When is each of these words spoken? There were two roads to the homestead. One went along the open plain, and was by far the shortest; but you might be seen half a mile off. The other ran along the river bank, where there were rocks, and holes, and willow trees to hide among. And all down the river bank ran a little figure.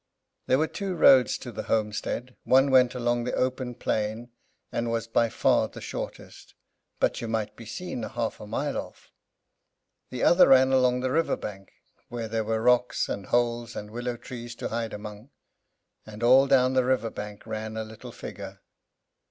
There 0.47 0.57
were 0.57 0.65
two 0.65 0.95
roads 0.95 1.37
to 1.37 1.51
the 1.51 1.61
homestead. 1.69 2.35
One 2.43 2.71
went 2.71 2.95
along 2.95 3.23
the 3.23 3.35
open 3.35 3.75
plain, 3.75 4.31
and 4.71 4.89
was 4.89 5.05
by 5.05 5.29
far 5.29 5.67
the 5.67 5.79
shortest; 5.79 6.55
but 6.99 7.21
you 7.21 7.27
might 7.27 7.55
be 7.55 7.67
seen 7.67 8.01
half 8.01 8.39
a 8.39 8.47
mile 8.47 8.79
off. 8.79 9.11
The 10.09 10.23
other 10.23 10.47
ran 10.49 10.71
along 10.73 11.01
the 11.01 11.11
river 11.11 11.37
bank, 11.37 11.73
where 12.09 12.27
there 12.27 12.43
were 12.43 12.63
rocks, 12.63 13.07
and 13.09 13.27
holes, 13.27 13.75
and 13.75 13.91
willow 13.91 14.17
trees 14.17 14.55
to 14.55 14.69
hide 14.69 14.93
among. 14.93 15.29
And 16.03 16.23
all 16.23 16.47
down 16.47 16.73
the 16.73 16.83
river 16.83 17.11
bank 17.11 17.45
ran 17.45 17.77
a 17.77 17.83
little 17.83 18.11
figure. 18.11 18.61